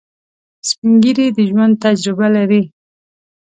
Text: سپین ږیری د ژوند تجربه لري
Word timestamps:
سپین 0.67 0.93
ږیری 1.03 1.27
د 1.37 1.37
ژوند 1.49 1.73
تجربه 1.85 2.27
لري 2.35 2.63